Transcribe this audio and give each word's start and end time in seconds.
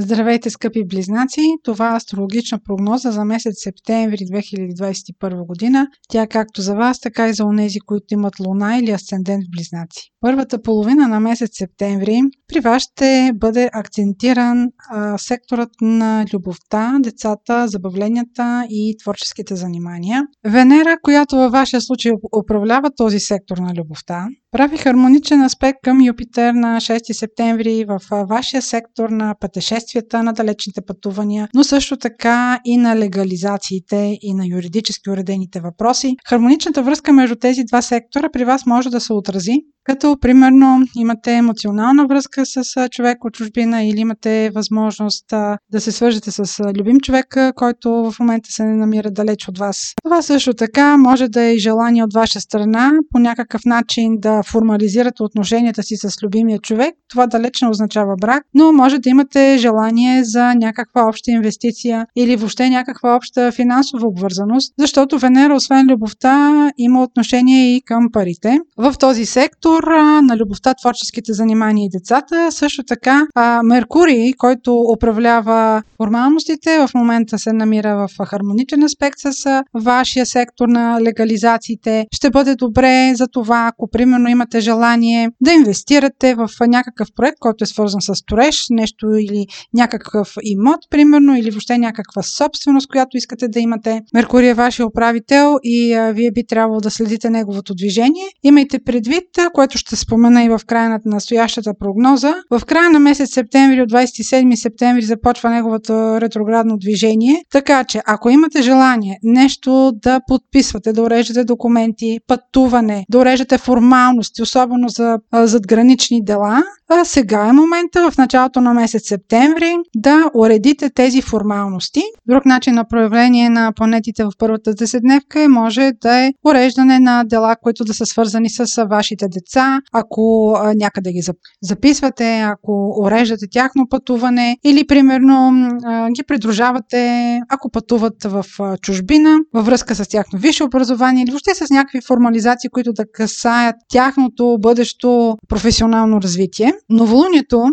Здравейте, 0.00 0.50
скъпи 0.50 0.84
близнаци! 0.86 1.40
Това 1.64 1.92
е 1.92 1.96
астрологична 1.96 2.58
прогноза 2.64 3.10
за 3.10 3.24
месец 3.24 3.54
септември 3.56 4.16
2021 4.16 5.46
година. 5.46 5.86
Тя 6.08 6.26
както 6.26 6.62
за 6.62 6.74
вас, 6.74 7.00
така 7.00 7.28
и 7.28 7.34
за 7.34 7.44
онези, 7.44 7.80
които 7.80 8.14
имат 8.14 8.40
луна 8.40 8.78
или 8.78 8.90
асцендент 8.90 9.44
в 9.44 9.50
близнаци. 9.50 10.10
Първата 10.20 10.62
половина 10.62 11.08
на 11.08 11.20
месец 11.20 11.50
септември 11.52 12.20
при 12.48 12.60
вас 12.60 12.82
ще 12.82 13.30
бъде 13.34 13.70
акцентиран 13.72 14.68
а, 14.90 15.18
секторът 15.18 15.70
на 15.80 16.24
любовта, 16.34 16.98
децата, 17.00 17.68
забавленията 17.68 18.66
и 18.70 18.96
творческите 19.02 19.56
занимания. 19.56 20.22
Венера, 20.44 20.96
която 21.02 21.36
във 21.36 21.52
вашия 21.52 21.80
случай 21.80 22.12
управлява 22.40 22.90
този 22.96 23.20
сектор 23.20 23.56
на 23.58 23.74
любовта, 23.74 24.26
прави 24.52 24.76
хармоничен 24.76 25.42
аспект 25.42 25.78
към 25.82 26.02
Юпитер 26.02 26.52
на 26.52 26.76
6 26.80 27.12
септември 27.12 27.84
в 27.88 28.26
вашия 28.28 28.62
сектор 28.62 29.08
на 29.08 29.34
пътешествията, 29.40 30.22
на 30.22 30.32
далечните 30.32 30.80
пътувания, 30.86 31.48
но 31.54 31.64
също 31.64 31.96
така 31.96 32.60
и 32.64 32.76
на 32.76 32.96
легализациите 32.96 34.18
и 34.22 34.34
на 34.34 34.46
юридически 34.46 35.10
уредените 35.10 35.60
въпроси. 35.60 36.16
Хармоничната 36.28 36.82
връзка 36.82 37.12
между 37.12 37.36
тези 37.36 37.64
два 37.64 37.82
сектора 37.82 38.28
при 38.32 38.44
вас 38.44 38.66
може 38.66 38.90
да 38.90 39.00
се 39.00 39.12
отрази 39.12 39.56
като 39.88 40.16
примерно 40.20 40.80
имате 40.96 41.32
емоционална 41.32 42.06
връзка 42.06 42.46
с 42.46 42.88
човек 42.90 43.24
от 43.24 43.32
чужбина 43.32 43.84
или 43.84 44.00
имате 44.00 44.50
възможност 44.54 45.24
да 45.72 45.80
се 45.80 45.92
свържете 45.92 46.30
с 46.30 46.60
любим 46.78 47.00
човек, 47.00 47.36
който 47.54 47.90
в 47.90 48.14
момента 48.20 48.52
се 48.52 48.64
намира 48.64 49.10
далеч 49.10 49.48
от 49.48 49.58
вас. 49.58 49.94
Това 50.04 50.22
също 50.22 50.54
така 50.54 50.96
може 50.96 51.28
да 51.28 51.42
е 51.42 51.54
и 51.54 51.58
желание 51.58 52.04
от 52.04 52.14
ваша 52.14 52.40
страна 52.40 52.92
по 53.12 53.18
някакъв 53.18 53.64
начин 53.64 54.16
да 54.18 54.42
формализирате 54.42 55.22
отношенията 55.22 55.82
си 55.82 55.96
с 55.96 56.22
любимия 56.22 56.58
човек. 56.58 56.94
Това 57.10 57.26
далеч 57.26 57.62
не 57.62 57.68
означава 57.68 58.14
брак, 58.20 58.42
но 58.54 58.72
може 58.72 58.98
да 58.98 59.08
имате 59.08 59.56
желание 59.58 60.24
за 60.24 60.54
някаква 60.54 61.08
обща 61.08 61.30
инвестиция 61.30 62.06
или 62.16 62.36
въобще 62.36 62.70
някаква 62.70 63.16
обща 63.16 63.52
финансова 63.52 64.08
обвързаност, 64.08 64.74
защото 64.78 65.18
Венера, 65.18 65.54
освен 65.54 65.86
любовта, 65.90 66.70
има 66.78 67.02
отношение 67.02 67.76
и 67.76 67.82
към 67.82 68.08
парите. 68.12 68.58
В 68.76 68.94
този 68.98 69.26
сектор 69.26 69.77
сектор 69.78 69.92
на 70.22 70.36
любовта, 70.36 70.74
творческите 70.74 71.32
занимания 71.32 71.84
и 71.84 71.98
децата. 71.98 72.52
Също 72.52 72.82
така 72.82 73.26
Меркурий, 73.64 74.32
който 74.32 74.74
управлява 74.96 75.82
формалностите, 75.96 76.78
в 76.78 76.94
момента 76.94 77.38
се 77.38 77.52
намира 77.52 77.96
в 77.96 78.26
хармоничен 78.26 78.82
аспект 78.82 79.18
с 79.18 79.62
вашия 79.74 80.26
сектор 80.26 80.68
на 80.68 81.00
легализациите. 81.02 82.06
Ще 82.14 82.30
бъде 82.30 82.54
добре 82.54 83.12
за 83.14 83.26
това, 83.32 83.70
ако 83.72 83.90
примерно 83.90 84.28
имате 84.28 84.60
желание 84.60 85.30
да 85.40 85.52
инвестирате 85.52 86.34
в 86.34 86.48
някакъв 86.66 87.08
проект, 87.16 87.36
който 87.40 87.64
е 87.64 87.66
свързан 87.66 88.00
с 88.00 88.14
строеж, 88.14 88.66
нещо 88.70 89.06
или 89.10 89.46
някакъв 89.74 90.34
имот, 90.42 90.80
примерно, 90.90 91.36
или 91.36 91.50
въобще 91.50 91.78
някаква 91.78 92.22
собственост, 92.22 92.88
която 92.88 93.16
искате 93.16 93.48
да 93.48 93.60
имате. 93.60 94.00
Меркурий 94.14 94.48
е 94.48 94.54
вашия 94.54 94.86
управител 94.86 95.54
и 95.62 95.94
а, 95.94 96.12
вие 96.12 96.30
би 96.30 96.46
трябвало 96.46 96.80
да 96.80 96.90
следите 96.90 97.30
неговото 97.30 97.74
движение. 97.74 98.26
Имайте 98.42 98.78
предвид, 98.78 99.24
което 99.52 99.67
което 99.68 99.78
ще 99.78 99.96
спомена 99.96 100.44
и 100.44 100.48
в 100.48 100.60
края 100.66 100.88
на 100.88 101.00
настоящата 101.04 101.72
прогноза. 101.80 102.34
В 102.50 102.64
края 102.66 102.90
на 102.90 102.98
месец 102.98 103.34
септември, 103.34 103.82
от 103.82 103.90
27 103.90 104.54
септември, 104.54 105.02
започва 105.02 105.50
неговото 105.50 106.20
ретроградно 106.20 106.78
движение. 106.78 107.42
Така 107.52 107.84
че, 107.84 108.02
ако 108.06 108.30
имате 108.30 108.62
желание 108.62 109.18
нещо 109.22 109.92
да 110.02 110.20
подписвате, 110.28 110.92
да 110.92 111.02
уреждате 111.02 111.44
документи, 111.44 112.18
пътуване, 112.26 113.04
да 113.10 113.18
уреждате 113.18 113.58
формалности, 113.58 114.42
особено 114.42 114.88
за 114.88 115.18
задгранични 115.32 116.24
дела, 116.24 116.62
а 116.90 117.04
сега 117.04 117.46
е 117.46 117.52
момента 117.52 118.10
в 118.10 118.18
началото 118.18 118.60
на 118.60 118.74
месец 118.74 119.08
септември 119.08 119.76
да 119.96 120.30
уредите 120.34 120.90
тези 120.90 121.22
формалности. 121.22 122.02
Друг 122.28 122.44
начин 122.44 122.74
на 122.74 122.88
проявление 122.88 123.48
на 123.48 123.72
планетите 123.76 124.24
в 124.24 124.30
първата 124.38 124.74
деседневка 124.74 125.40
е 125.40 125.48
може 125.48 125.92
да 126.02 126.16
е 126.16 126.32
уреждане 126.46 126.98
на 126.98 127.24
дела, 127.24 127.56
които 127.62 127.84
да 127.84 127.94
са 127.94 128.06
свързани 128.06 128.50
с 128.50 128.86
вашите 128.90 129.28
деца, 129.28 129.47
ако 129.92 130.56
някъде 130.76 131.12
ги 131.12 131.22
записвате, 131.62 132.40
ако 132.40 132.94
уреждате 133.00 133.46
тяхно 133.50 133.88
пътуване 133.88 134.58
или 134.64 134.86
примерно 134.86 135.68
ги 136.16 136.22
придружавате, 136.22 137.40
ако 137.48 137.70
пътуват 137.70 138.24
в 138.24 138.44
чужбина, 138.82 139.38
във 139.54 139.66
връзка 139.66 139.94
с 139.94 140.08
тяхно 140.08 140.38
висше 140.38 140.64
образование 140.64 141.22
или 141.22 141.30
въобще 141.30 141.54
с 141.54 141.70
някакви 141.70 142.00
формализации, 142.06 142.70
които 142.70 142.92
да 142.92 143.04
касаят 143.12 143.76
тяхното 143.88 144.56
бъдещо 144.60 145.36
професионално 145.48 146.22
развитие. 146.22 146.72
Новолунието, 146.90 147.64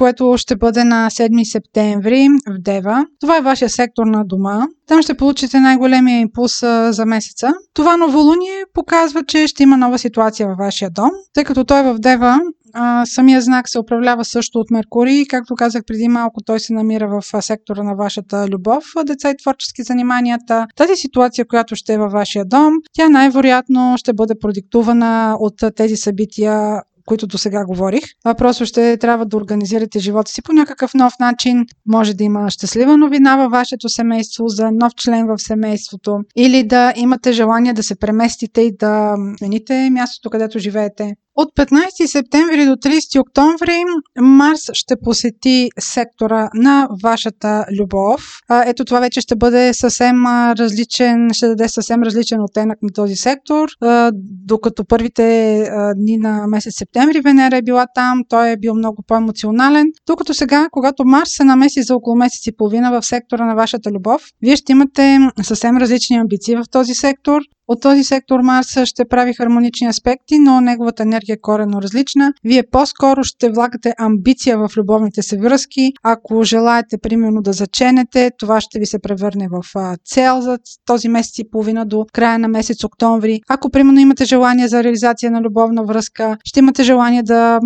което 0.00 0.34
ще 0.38 0.56
бъде 0.56 0.84
на 0.84 1.10
7 1.10 1.52
септември 1.52 2.28
в 2.48 2.58
Дева. 2.58 3.06
Това 3.20 3.38
е 3.38 3.42
вашия 3.42 3.68
сектор 3.68 4.06
на 4.06 4.24
дома. 4.24 4.66
Там 4.86 5.02
ще 5.02 5.16
получите 5.16 5.60
най-големия 5.60 6.20
импулс 6.20 6.60
за 6.90 7.06
месеца. 7.06 7.52
Това 7.74 7.96
новолуние 7.96 8.64
показва, 8.74 9.24
че 9.24 9.46
ще 9.46 9.62
има 9.62 9.76
нова 9.76 9.98
ситуация 9.98 10.48
във 10.48 10.58
вашия 10.58 10.90
дом, 10.90 11.10
тъй 11.34 11.44
като 11.44 11.64
той 11.64 11.80
е 11.80 11.82
в 11.82 11.98
Дева. 11.98 12.40
А, 12.74 13.06
самия 13.06 13.40
знак 13.40 13.68
се 13.68 13.78
управлява 13.78 14.24
също 14.24 14.58
от 14.58 14.70
Меркурий. 14.70 15.26
Както 15.26 15.54
казах 15.54 15.82
преди 15.86 16.08
малко, 16.08 16.40
той 16.46 16.60
се 16.60 16.72
намира 16.72 17.08
в 17.08 17.42
сектора 17.42 17.82
на 17.82 17.94
вашата 17.94 18.48
любов, 18.48 18.84
деца 19.04 19.30
и 19.30 19.36
творчески 19.42 19.82
заниманията. 19.82 20.66
Тази 20.76 20.96
ситуация, 20.96 21.44
която 21.44 21.76
ще 21.76 21.94
е 21.94 21.98
във 21.98 22.12
вашия 22.12 22.44
дом, 22.44 22.74
тя 22.92 23.08
най-вероятно 23.08 23.94
ще 23.96 24.12
бъде 24.12 24.34
продиктувана 24.40 25.36
от 25.40 25.54
тези 25.76 25.96
събития 25.96 26.82
които 27.10 27.26
до 27.26 27.38
сега 27.38 27.64
говорих. 27.66 28.04
Просто 28.38 28.66
ще 28.66 28.96
трябва 28.96 29.26
да 29.26 29.36
организирате 29.36 29.98
живота 29.98 30.30
си 30.30 30.42
по 30.42 30.52
някакъв 30.52 30.94
нов 30.94 31.12
начин. 31.20 31.66
Може 31.86 32.14
да 32.14 32.24
има 32.24 32.50
щастлива 32.50 32.96
новина 32.96 33.36
във 33.36 33.50
вашето 33.52 33.88
семейство 33.88 34.48
за 34.48 34.70
нов 34.72 34.92
член 34.94 35.26
в 35.26 35.38
семейството 35.38 36.18
или 36.36 36.64
да 36.64 36.92
имате 36.96 37.32
желание 37.32 37.72
да 37.72 37.82
се 37.82 37.94
преместите 37.94 38.60
и 38.60 38.76
да 38.76 39.14
смените 39.38 39.90
мястото, 39.90 40.30
където 40.30 40.58
живеете. 40.58 41.14
От 41.34 41.54
15 41.56 42.06
септември 42.06 42.64
до 42.64 42.70
30 42.70 43.20
октомври 43.20 43.82
Марс 44.20 44.60
ще 44.72 44.94
посети 45.04 45.70
сектора 45.78 46.48
на 46.54 46.88
вашата 47.02 47.64
любов. 47.78 48.40
Ето 48.66 48.84
това 48.84 49.00
вече 49.00 49.20
ще 49.20 49.36
бъде 49.36 49.74
съвсем 49.74 50.26
различен, 50.58 51.28
ще 51.32 51.48
даде 51.48 51.68
съвсем 51.68 52.02
различен 52.02 52.40
оттенък 52.40 52.78
на 52.82 52.92
този 52.94 53.16
сектор. 53.16 53.68
Докато 54.46 54.84
първите 54.84 55.68
дни 55.96 56.16
на 56.16 56.46
месец 56.46 56.74
септември 56.76 56.99
Венера 57.24 57.56
е 57.56 57.62
била 57.62 57.86
там, 57.94 58.22
той 58.28 58.50
е 58.50 58.56
бил 58.56 58.74
много 58.74 59.02
по-емоционален. 59.06 59.86
Докато 60.06 60.34
сега, 60.34 60.68
когато 60.70 61.04
Марс 61.04 61.30
се 61.30 61.44
намеси 61.44 61.82
за 61.82 61.96
около 61.96 62.16
месец 62.16 62.46
и 62.46 62.56
половина 62.56 62.90
в 62.90 63.06
сектора 63.06 63.44
на 63.46 63.54
вашата 63.54 63.90
любов, 63.90 64.22
вие 64.42 64.56
ще 64.56 64.72
имате 64.72 65.18
съвсем 65.42 65.76
различни 65.76 66.16
амбиции 66.16 66.56
в 66.56 66.64
този 66.70 66.94
сектор. 66.94 67.42
От 67.72 67.80
този 67.80 68.04
сектор 68.04 68.40
Марс 68.40 68.66
ще 68.84 69.04
прави 69.04 69.34
хармонични 69.34 69.86
аспекти, 69.86 70.38
но 70.38 70.60
неговата 70.60 71.02
енергия 71.02 71.34
е 71.34 71.40
коренно 71.40 71.82
различна. 71.82 72.32
Вие 72.44 72.62
по-скоро 72.62 73.24
ще 73.24 73.50
влагате 73.50 73.94
амбиция 73.98 74.58
в 74.58 74.70
любовните 74.76 75.22
си 75.22 75.36
връзки. 75.36 75.92
Ако 76.02 76.44
желаете, 76.44 76.98
примерно, 76.98 77.42
да 77.42 77.52
заченете, 77.52 78.30
това 78.38 78.60
ще 78.60 78.78
ви 78.78 78.86
се 78.86 78.98
превърне 78.98 79.48
в 79.50 79.62
цел 80.04 80.40
за 80.40 80.58
този 80.86 81.08
месец 81.08 81.38
и 81.38 81.50
половина 81.50 81.86
до 81.86 82.06
края 82.12 82.38
на 82.38 82.48
месец 82.48 82.84
октомври. 82.84 83.40
Ако, 83.48 83.70
примерно, 83.70 84.00
имате 84.00 84.24
желание 84.24 84.68
за 84.68 84.84
реализация 84.84 85.30
на 85.30 85.40
любовна 85.40 85.84
връзка, 85.84 86.36
ще 86.44 86.60
имате 86.60 86.82
желание 86.82 87.22
да 87.22 87.60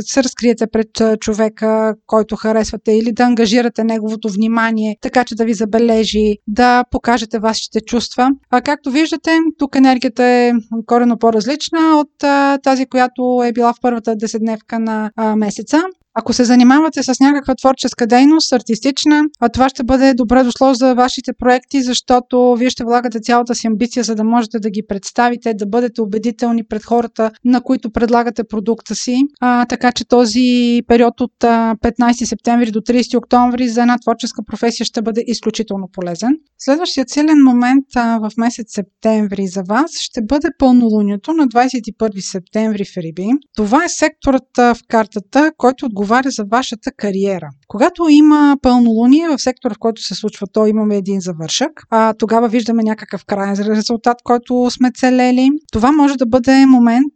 се 0.00 0.22
разкриете 0.22 0.66
пред 0.66 1.20
човека, 1.20 1.94
който 2.06 2.36
харесвате 2.36 2.92
или 2.92 3.12
да 3.12 3.22
ангажирате 3.22 3.84
неговото 3.84 4.28
внимание, 4.28 4.96
така 5.00 5.24
че 5.24 5.34
да 5.34 5.44
ви 5.44 5.54
забележи, 5.54 6.36
да 6.46 6.84
покажете 6.90 7.38
вашите 7.38 7.80
чувства. 7.80 8.30
А 8.50 8.60
както 8.60 8.90
виждате, 8.90 9.29
виждате, 9.30 9.56
тук 9.58 9.76
енергията 9.76 10.24
е 10.24 10.52
корено 10.86 11.18
по-различна 11.18 11.78
от 12.00 12.24
а, 12.24 12.58
тази, 12.58 12.86
която 12.86 13.42
е 13.44 13.52
била 13.52 13.72
в 13.72 13.80
първата 13.82 14.16
десетдневка 14.16 14.78
на 14.78 15.10
а, 15.16 15.36
месеца. 15.36 15.82
Ако 16.14 16.32
се 16.32 16.44
занимавате 16.44 17.02
с 17.02 17.20
някаква 17.20 17.54
творческа 17.54 18.06
дейност, 18.06 18.52
артистична, 18.52 19.24
а 19.40 19.48
това 19.48 19.68
ще 19.68 19.84
бъде 19.84 20.14
добре 20.14 20.44
дошло 20.44 20.74
за 20.74 20.94
вашите 20.94 21.32
проекти, 21.32 21.82
защото 21.82 22.54
вие 22.58 22.70
ще 22.70 22.84
влагате 22.84 23.20
цялата 23.20 23.54
си 23.54 23.66
амбиция, 23.66 24.04
за 24.04 24.14
да 24.14 24.24
можете 24.24 24.58
да 24.58 24.70
ги 24.70 24.82
представите, 24.88 25.54
да 25.54 25.66
бъдете 25.66 26.00
убедителни 26.00 26.64
пред 26.64 26.84
хората, 26.84 27.30
на 27.44 27.60
които 27.60 27.90
предлагате 27.90 28.44
продукта 28.44 28.94
си. 28.94 29.22
А, 29.40 29.66
така 29.66 29.92
че 29.92 30.04
този 30.08 30.82
период 30.86 31.20
от 31.20 31.32
15 31.40 32.24
септември 32.24 32.70
до 32.70 32.80
30 32.80 33.18
октомври 33.18 33.68
за 33.68 33.80
една 33.80 33.98
творческа 33.98 34.42
професия 34.46 34.86
ще 34.86 35.02
бъде 35.02 35.24
изключително 35.26 35.88
полезен. 35.92 36.36
Следващият 36.58 37.10
силен 37.10 37.42
момент 37.44 37.84
а, 37.96 38.18
в 38.18 38.30
месец 38.36 38.66
септември 38.74 39.46
за 39.46 39.62
вас 39.62 39.90
ще 40.00 40.22
бъде 40.22 40.48
пълнолунието 40.58 41.32
на 41.32 41.48
21 41.48 42.30
септември 42.30 42.84
в 42.84 42.96
Риби. 42.96 43.28
Това 43.56 43.84
е 43.84 43.88
секторът 43.88 44.48
в 44.56 44.76
картата, 44.88 45.52
който 45.56 45.86
отговаря 45.86 45.99
отговаря 46.00 46.30
за 46.30 46.44
вашата 46.44 46.90
кариера. 46.92 47.48
Когато 47.68 48.08
има 48.08 48.56
пълнолуние 48.62 49.28
в 49.28 49.38
сектора, 49.38 49.74
в 49.74 49.78
който 49.78 50.02
се 50.02 50.14
случва 50.14 50.46
то, 50.52 50.66
имаме 50.66 50.96
един 50.96 51.20
завършък. 51.20 51.70
А, 51.90 52.14
тогава 52.14 52.48
виждаме 52.48 52.82
някакъв 52.82 53.24
крайен 53.24 53.54
резултат, 53.54 54.16
който 54.24 54.70
сме 54.70 54.90
целели. 54.94 55.50
Това 55.72 55.92
може 55.92 56.16
да 56.16 56.26
бъде 56.26 56.66
момент, 56.66 57.12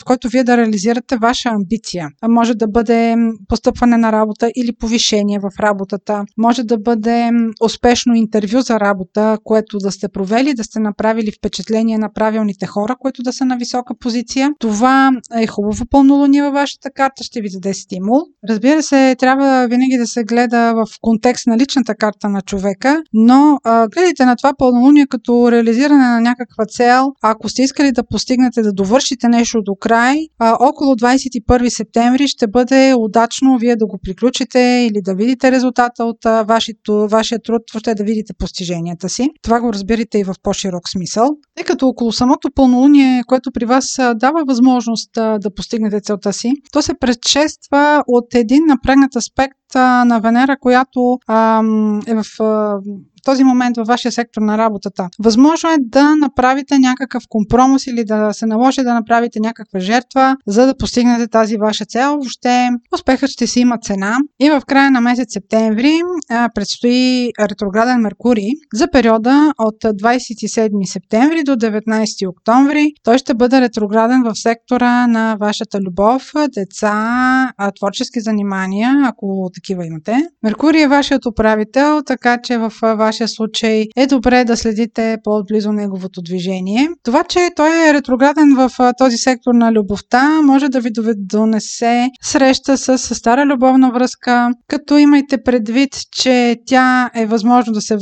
в 0.00 0.04
който 0.04 0.28
вие 0.28 0.44
да 0.44 0.56
реализирате 0.56 1.16
ваша 1.16 1.48
амбиция. 1.48 2.08
Може 2.28 2.54
да 2.54 2.68
бъде 2.68 3.16
постъпване 3.48 3.96
на 3.96 4.12
работа 4.12 4.50
или 4.56 4.72
повишение 4.72 5.38
в 5.38 5.50
работата. 5.60 6.24
Може 6.38 6.62
да 6.62 6.78
бъде 6.78 7.30
успешно 7.62 8.14
интервю 8.14 8.60
за 8.60 8.80
работа, 8.80 9.38
което 9.44 9.78
да 9.78 9.90
сте 9.92 10.08
провели, 10.08 10.54
да 10.54 10.64
сте 10.64 10.80
направили 10.80 11.32
впечатление 11.38 11.98
на 11.98 12.12
правилните 12.12 12.66
хора, 12.66 12.96
които 13.00 13.22
да 13.22 13.32
са 13.32 13.44
на 13.44 13.56
висока 13.56 13.94
позиция. 14.00 14.50
Това 14.58 15.10
е 15.34 15.46
хубаво 15.46 15.86
пълнолуние 15.90 16.42
във 16.42 16.52
вашата 16.52 16.90
карта, 16.90 17.24
ще 17.24 17.40
ви 17.40 17.48
даде 17.50 17.74
стимул. 17.74 18.19
Разбира 18.48 18.82
се, 18.82 19.16
трябва 19.18 19.66
винаги 19.70 19.96
да 19.98 20.06
се 20.06 20.24
гледа 20.24 20.72
в 20.74 20.86
контекст 21.00 21.46
на 21.46 21.58
личната 21.58 21.94
карта 21.94 22.28
на 22.28 22.42
човека, 22.42 23.02
но 23.12 23.58
а, 23.64 23.88
гледайте 23.88 24.24
на 24.24 24.36
това 24.36 24.52
пълнолуние 24.58 25.06
като 25.06 25.52
реализиране 25.52 26.04
на 26.04 26.20
някаква 26.20 26.64
цел. 26.66 27.12
Ако 27.22 27.48
сте 27.48 27.62
искали 27.62 27.92
да 27.92 28.06
постигнете, 28.06 28.62
да 28.62 28.72
довършите 28.72 29.28
нещо 29.28 29.62
до 29.62 29.74
край, 29.80 30.16
а, 30.38 30.56
около 30.60 30.94
21 30.94 31.68
септември 31.68 32.28
ще 32.28 32.46
бъде 32.46 32.94
удачно 32.98 33.58
вие 33.58 33.76
да 33.76 33.86
го 33.86 33.98
приключите 34.02 34.60
или 34.60 35.02
да 35.02 35.14
видите 35.14 35.52
резултата 35.52 36.04
от 36.04 36.26
а, 36.26 36.42
вашето, 36.42 37.08
вашия 37.10 37.42
труд, 37.42 37.62
въобще 37.74 37.94
да 37.94 38.04
видите 38.04 38.32
постиженията 38.38 39.08
си. 39.08 39.28
Това 39.42 39.60
го 39.60 39.72
разбирате 39.72 40.18
и 40.18 40.24
в 40.24 40.34
по-широк 40.42 40.88
смисъл. 40.88 41.28
Тъй 41.56 41.64
като 41.64 41.88
около 41.88 42.12
самото 42.12 42.48
пълнолуние, 42.54 43.22
което 43.26 43.50
при 43.52 43.64
вас 43.64 43.84
дава 44.14 44.44
възможност 44.46 45.16
а, 45.16 45.38
да 45.38 45.54
постигнете 45.54 46.00
целта 46.00 46.32
си, 46.32 46.52
то 46.72 46.82
се 46.82 46.94
предшества 47.00 48.02
от 48.16 48.34
един 48.34 48.64
напрегнат 48.66 49.16
аспект 49.16 49.59
на 49.78 50.20
Венера, 50.22 50.56
която 50.60 51.18
а, 51.26 51.62
е 52.06 52.14
в 52.14 52.42
а, 52.42 52.78
този 53.24 53.44
момент 53.44 53.76
във 53.76 53.86
вашия 53.86 54.12
сектор 54.12 54.42
на 54.42 54.58
работата. 54.58 55.08
Възможно 55.18 55.70
е 55.70 55.76
да 55.80 56.16
направите 56.16 56.78
някакъв 56.78 57.22
компромис 57.28 57.86
или 57.86 58.04
да 58.04 58.32
се 58.32 58.46
наложи 58.46 58.82
да 58.82 58.94
направите 58.94 59.40
някаква 59.40 59.80
жертва, 59.80 60.36
за 60.46 60.66
да 60.66 60.76
постигнете 60.76 61.28
тази 61.28 61.56
ваша 61.56 61.84
цел. 61.84 62.10
Въобще 62.10 62.68
успехът 62.94 63.30
ще 63.30 63.46
си 63.46 63.60
има 63.60 63.78
цена. 63.78 64.18
И 64.40 64.50
в 64.50 64.62
края 64.66 64.90
на 64.90 65.00
месец 65.00 65.32
септември 65.32 66.00
а, 66.30 66.48
предстои 66.54 67.30
ретрограден 67.40 68.00
Меркурий 68.00 68.50
за 68.74 68.88
периода 68.92 69.52
от 69.58 69.82
27 69.82 70.92
септември 70.92 71.42
до 71.44 71.52
19 71.52 72.28
октомври. 72.28 72.92
Той 73.02 73.18
ще 73.18 73.34
бъде 73.34 73.60
ретрограден 73.60 74.22
в 74.22 74.38
сектора 74.38 75.06
на 75.06 75.36
вашата 75.40 75.80
любов, 75.80 76.32
деца, 76.54 77.52
творчески 77.78 78.20
занимания, 78.20 79.02
ако 79.04 79.50
такива 79.60 79.86
имате. 79.86 80.16
Меркурий 80.42 80.82
е 80.82 80.88
вашият 80.88 81.26
управител, 81.26 82.02
така 82.06 82.38
че 82.42 82.58
в 82.58 82.72
вашия 82.82 83.28
случай 83.28 83.86
е 83.96 84.06
добре 84.06 84.44
да 84.44 84.56
следите 84.56 85.16
по-отблизо 85.24 85.72
неговото 85.72 86.22
движение. 86.22 86.88
Това, 87.02 87.24
че 87.24 87.50
той 87.56 87.88
е 87.88 87.94
ретрограден 87.94 88.54
в 88.56 88.70
този 88.98 89.16
сектор 89.16 89.54
на 89.54 89.72
любовта, 89.72 90.42
може 90.42 90.68
да 90.68 90.80
ви 90.80 90.90
донесе 91.16 92.08
среща 92.22 92.78
с 92.78 92.98
стара 92.98 93.46
любовна 93.46 93.90
връзка, 93.90 94.50
като 94.68 94.98
имайте 94.98 95.42
предвид, 95.42 95.96
че 96.12 96.56
тя 96.66 97.10
е 97.14 97.26
възможно 97.26 97.72
да 97.72 97.80
се 97.80 97.96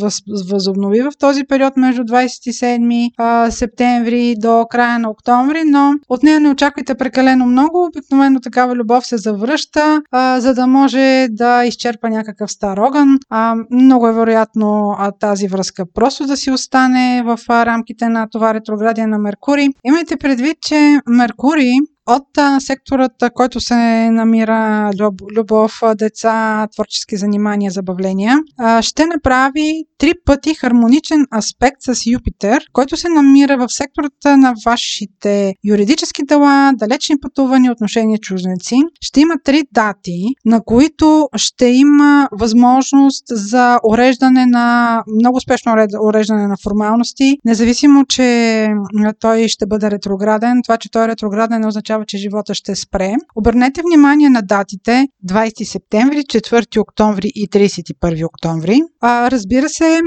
възобнови 0.50 1.00
в 1.00 1.12
този 1.18 1.44
период 1.44 1.76
между 1.76 2.02
27 2.02 3.50
септември 3.50 4.34
до 4.38 4.66
края 4.70 4.98
на 4.98 5.10
октомври, 5.10 5.62
но 5.66 5.92
от 6.08 6.22
нея 6.22 6.40
не 6.40 6.50
очаквайте 6.50 6.94
прекалено 6.94 7.46
много. 7.46 7.84
Обикновено 7.84 8.40
такава 8.40 8.74
любов 8.74 9.06
се 9.06 9.16
завръща, 9.16 10.02
за 10.38 10.54
да 10.54 10.66
може 10.66 11.26
да 11.30 11.47
изчерпа 11.66 12.10
някакъв 12.10 12.52
стар 12.52 12.76
огън. 12.76 13.18
много 13.70 14.08
е 14.08 14.12
вероятно 14.12 14.96
тази 15.20 15.48
връзка 15.48 15.84
просто 15.94 16.26
да 16.26 16.36
си 16.36 16.50
остане 16.50 17.22
в 17.24 17.38
рамките 17.48 18.08
на 18.08 18.26
това 18.30 18.54
ретроградие 18.54 19.06
на 19.06 19.18
Меркурий. 19.18 19.68
Имайте 19.84 20.16
предвид, 20.16 20.56
че 20.60 21.00
Меркурий 21.06 21.72
от 22.08 22.38
а, 22.38 22.60
секторът, 22.60 23.12
който 23.34 23.60
се 23.60 24.10
намира 24.10 24.90
любов, 25.36 25.80
деца, 25.94 26.66
творчески 26.74 27.16
занимания, 27.16 27.70
забавления, 27.70 28.38
ще 28.80 29.06
направи 29.06 29.84
три 29.98 30.12
пъти 30.24 30.54
хармоничен 30.54 31.26
аспект 31.36 31.76
с 31.80 32.06
Юпитер, 32.06 32.62
който 32.72 32.96
се 32.96 33.08
намира 33.08 33.56
в 33.56 33.68
сектората 33.68 34.36
на 34.36 34.54
вашите 34.66 35.54
юридически 35.64 36.22
дела, 36.24 36.72
далечни 36.74 37.16
пътувания, 37.20 37.72
отношения 37.72 38.18
чужденци. 38.18 38.76
Ще 39.00 39.20
има 39.20 39.34
три 39.44 39.62
дати, 39.72 40.26
на 40.44 40.60
които 40.64 41.28
ще 41.36 41.66
има 41.66 42.28
възможност 42.32 43.24
за 43.30 43.78
уреждане 43.84 44.46
на 44.46 45.02
много 45.20 45.36
успешно 45.36 45.74
уреждане 46.02 46.46
на 46.46 46.56
формалности, 46.62 47.38
независимо, 47.44 48.04
че 48.04 48.68
той 49.20 49.48
ще 49.48 49.66
бъде 49.66 49.90
ретрограден. 49.90 50.62
Това, 50.64 50.76
че 50.76 50.90
той 50.90 51.04
е 51.04 51.08
ретрограден, 51.08 51.60
не 51.60 51.66
означава 51.66 51.97
означава, 51.98 52.04
че 52.06 52.18
живота 52.18 52.54
ще 52.54 52.74
спре. 52.74 53.14
Обърнете 53.36 53.82
внимание 53.82 54.28
на 54.30 54.42
датите 54.42 55.06
20 55.28 55.64
септември, 55.64 56.18
4 56.18 56.80
октомври 56.80 57.28
и 57.34 57.48
31 57.48 58.26
октомври. 58.26 58.80
А, 59.00 59.30
разбира 59.30 59.68
се, 59.68 60.00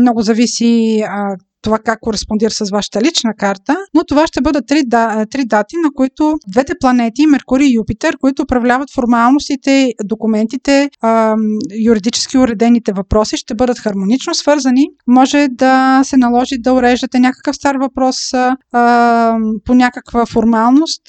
много 0.00 0.22
зависи 0.22 1.02
а, 1.08 1.36
това 1.62 1.78
как 1.78 2.00
кореспондира 2.00 2.50
с 2.50 2.70
вашата 2.70 3.02
лична 3.02 3.34
карта, 3.38 3.76
но 3.94 4.04
това 4.04 4.26
ще 4.26 4.40
бъдат 4.40 4.66
три, 4.66 4.82
да, 4.86 5.26
три 5.30 5.44
дати, 5.44 5.76
на 5.76 5.90
които 5.94 6.38
двете 6.48 6.72
планети, 6.80 7.26
Меркурий 7.26 7.68
и 7.68 7.74
Юпитер, 7.74 8.16
които 8.20 8.42
управляват 8.42 8.92
формалностите, 8.94 9.92
документите, 10.04 10.90
а, 11.00 11.36
юридически 11.84 12.38
уредените 12.38 12.92
въпроси, 12.92 13.36
ще 13.36 13.54
бъдат 13.54 13.78
хармонично 13.78 14.34
свързани. 14.34 14.86
Може 15.06 15.48
да 15.50 16.02
се 16.04 16.16
наложи 16.16 16.58
да 16.58 16.72
уреждате 16.72 17.18
някакъв 17.18 17.56
стар 17.56 17.76
въпрос 17.76 18.16
а, 18.34 19.36
по 19.64 19.74
някаква 19.74 20.26
формалност. 20.26 21.02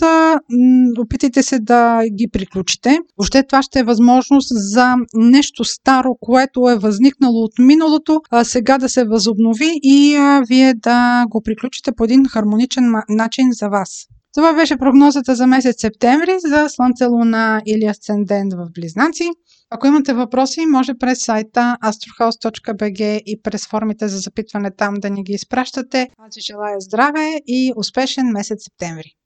Опитайте 1.00 1.44
се 1.44 1.60
да 1.60 2.02
ги 2.18 2.28
приключите. 2.32 2.98
Въобще 3.18 3.44
това 3.44 3.62
ще 3.62 3.80
е 3.80 3.84
възможност 3.84 4.48
за 4.52 4.96
нещо 5.16 5.64
старо, 5.64 6.16
което 6.22 6.70
е 6.70 6.76
възникнало 6.76 7.44
от 7.44 7.60
миналото, 7.60 8.22
а 8.32 8.44
сега 8.44 8.78
да 8.78 8.90
се 8.90 9.06
възобнови 9.06 9.80
и 9.84 10.18
вие 10.48 10.74
да 10.74 11.26
го 11.30 11.42
приключите 11.42 11.92
по 11.92 12.04
един 12.04 12.26
хармоничен 12.28 12.94
начин 13.10 13.46
за 13.52 13.70
вас. 13.70 14.08
Това 14.34 14.54
беше 14.54 14.78
прогнозата 14.78 15.36
за 15.36 15.48
месец 15.48 15.82
септември 15.82 16.36
за 16.40 16.70
Слънце, 16.70 17.06
Луна 17.06 17.62
или 17.66 17.86
Асцендент 17.86 18.54
в 18.54 18.68
Близнаци. 18.74 19.30
Ако 19.70 19.88
имате 19.88 20.14
въпроси, 20.14 20.66
може 20.66 20.94
през 20.94 21.20
сайта 21.26 21.78
astrohouse.bg 21.84 23.22
и 23.26 23.42
през 23.42 23.68
формите 23.68 24.08
за 24.08 24.18
запитване 24.18 24.72
там 24.78 24.94
да 24.94 25.10
ни 25.10 25.24
ги 25.24 25.34
изпращате. 25.34 26.10
Аз 26.18 26.36
ви 26.36 26.42
желая 26.42 26.80
здраве 26.80 27.40
и 27.48 27.74
успешен 27.76 28.26
месец 28.28 28.64
септември! 28.64 29.16